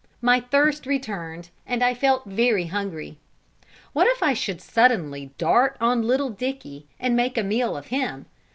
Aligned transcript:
My 0.19 0.39
thirst 0.39 0.87
returned, 0.87 1.51
and 1.67 1.83
I 1.83 1.93
felt 1.93 2.25
very 2.25 2.65
hungry. 2.65 3.19
What 3.93 4.07
if 4.07 4.23
I 4.23 4.33
should 4.33 4.59
suddenly 4.59 5.29
dart 5.37 5.77
on 5.79 6.01
little 6.01 6.31
Dicky, 6.31 6.87
and 6.99 7.15
make 7.15 7.37
a 7.37 7.43
meal 7.43 7.77
of 7.77 7.85
him? 7.93 8.25